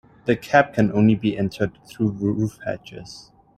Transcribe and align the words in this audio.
The 0.25 0.35
cab 0.35 0.73
can 0.73 0.91
only 0.93 1.13
be 1.13 1.37
entered 1.37 1.77
through 1.87 2.13
roof 2.13 2.57
hatches. 2.65 3.29